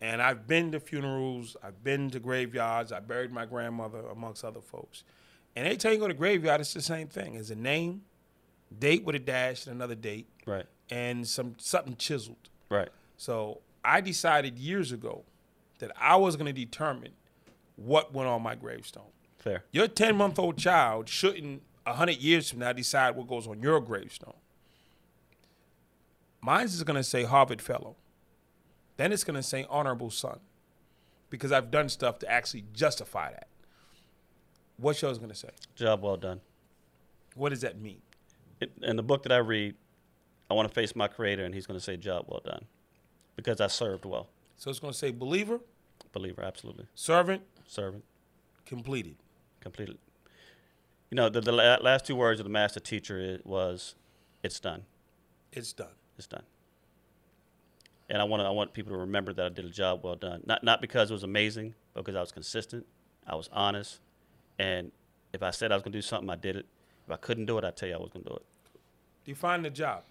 [0.00, 4.60] And I've been to funerals, I've been to graveyards, I buried my grandmother amongst other
[4.60, 5.02] folks.
[5.56, 7.36] And every time you go to graveyard, it's the same thing.
[7.36, 8.02] It's a name,
[8.76, 10.66] date with a dash, and another date, Right.
[10.90, 12.50] and some something chiseled.
[12.68, 12.88] Right.
[13.16, 15.24] So I decided years ago
[15.78, 17.12] that I was going to determine
[17.76, 19.10] what went on my gravestone.
[19.38, 19.64] Fair.
[19.72, 23.80] Your 10 month old child shouldn't, 100 years from now, decide what goes on your
[23.80, 24.34] gravestone.
[26.40, 27.96] Mine's is going to say Harvard Fellow.
[28.96, 30.38] Then it's going to say Honorable Son
[31.30, 33.48] because I've done stuff to actually justify that.
[34.76, 35.50] What's yours going to say?
[35.76, 36.40] Job well done.
[37.34, 38.02] What does that mean?
[38.60, 39.74] It, in the book that I read,
[40.50, 42.64] I want to face my Creator, and He's going to say, "Job well done,"
[43.36, 44.28] because I served well.
[44.56, 45.60] So it's going to say believer,
[46.12, 46.86] Believer, absolutely.
[46.94, 48.04] servant, Servant,
[48.66, 49.16] completed.
[49.60, 49.98] completed.
[51.10, 53.94] You know, the, the la- last two words of the master teacher was,
[54.42, 54.84] "It's done.
[55.52, 55.94] It's done.
[56.16, 56.44] It's done."
[58.10, 60.14] And I want to, I want people to remember that I did a job well
[60.16, 60.42] done.
[60.46, 62.86] Not not because it was amazing, but because I was consistent,
[63.26, 64.00] I was honest,
[64.58, 64.92] and
[65.32, 66.66] if I said I was going to do something, I did it.
[67.06, 68.42] If I couldn't do it, I tell you I was going to do it.
[69.24, 70.02] Define the job.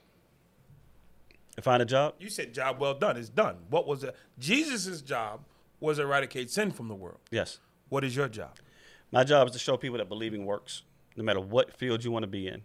[1.56, 3.16] If I find a job, You said job well done.
[3.16, 3.58] It's done.
[3.70, 4.16] What was it?
[4.40, 5.42] Jesus' job
[5.80, 7.20] was eradicate sin from the world.
[7.32, 7.60] yes.
[7.90, 8.56] What is your job?
[9.12, 10.82] My job is to show people that believing works,
[11.16, 12.64] no matter what field you want to be in.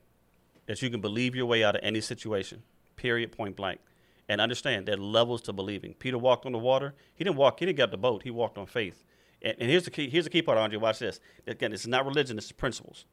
[0.67, 2.63] That you can believe your way out of any situation,
[2.97, 3.81] period, point blank.
[4.29, 5.95] And understand there are levels to believing.
[5.95, 6.95] Peter walked on the water.
[7.15, 8.23] He didn't walk, he didn't get up the boat.
[8.23, 9.05] He walked on faith.
[9.41, 10.79] And, and here's the key, here's the key part, Andre.
[10.79, 11.21] Watch this.
[11.47, 13.07] Again, it's not religion, it's principles.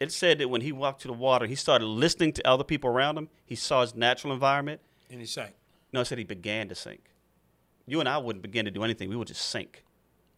[0.00, 2.88] It said that when he walked to the water, he started listening to other people
[2.88, 3.28] around him.
[3.44, 4.80] He saw his natural environment.
[5.10, 5.54] And he sank.
[5.92, 7.10] No, it said he began to sink.
[7.86, 9.08] You and I wouldn't begin to do anything.
[9.08, 9.84] We would just sink.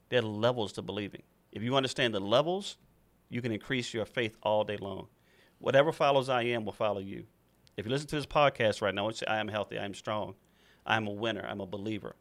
[0.08, 1.22] There are levels to believing.
[1.52, 2.78] If you understand the levels,
[3.28, 5.08] you can increase your faith all day long.
[5.58, 7.26] Whatever follows I am will follow you.
[7.80, 9.94] If you listen to this podcast right now and say, I am healthy, I am
[9.94, 10.34] strong,
[10.84, 12.14] I am a winner, I'm a believer,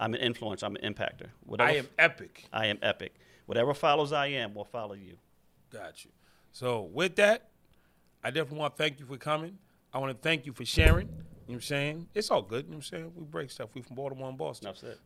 [0.00, 1.28] I'm an influencer, I'm an impactor.
[1.44, 2.44] Whatever I am epic.
[2.52, 3.14] I am epic.
[3.46, 5.16] Whatever follows I am will follow you.
[5.72, 6.10] Got you.
[6.50, 7.50] So with that,
[8.24, 9.58] I definitely want to thank you for coming.
[9.94, 11.06] I want to thank you for sharing.
[11.06, 12.08] You know what I'm saying?
[12.12, 12.64] It's all good.
[12.64, 13.12] You know what I'm saying?
[13.14, 13.68] We break stuff.
[13.74, 14.66] We from Baltimore and Boston.
[14.66, 14.96] Enough said.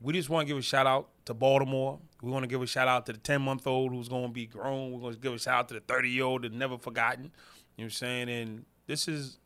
[0.00, 1.98] We just want to give a shout out to Baltimore.
[2.22, 4.32] We want to give a shout out to the 10 month old who's going to
[4.32, 4.92] be grown.
[4.92, 7.24] We're going to give a shout out to the 30 year old that never forgotten.
[7.24, 7.32] You know
[7.76, 8.28] what I'm saying?
[8.28, 9.38] And this is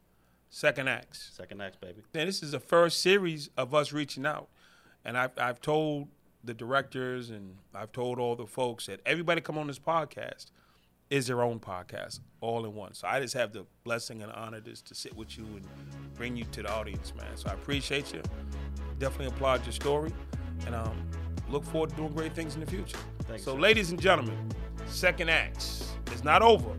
[0.52, 1.32] second acts.
[1.34, 2.02] Second acts, baby.
[2.14, 4.48] And this is the first series of us reaching out.
[5.04, 6.08] And I've, I've told
[6.44, 10.46] the directors and I've told all the folks that everybody come on this podcast
[11.10, 12.94] is their own podcast, all in one.
[12.94, 15.66] So I just have the blessing and honor just to sit with you and
[16.14, 17.36] bring you to the audience, man.
[17.36, 18.22] So I appreciate you.
[18.98, 20.12] Definitely applaud your story.
[20.66, 20.96] And um,
[21.48, 22.98] look forward to doing great things in the future.
[23.22, 23.60] Thanks, so, sir.
[23.60, 24.38] ladies and gentlemen,
[24.86, 26.70] second acts is not over.